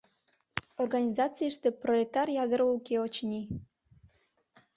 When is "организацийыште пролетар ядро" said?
0.83-2.65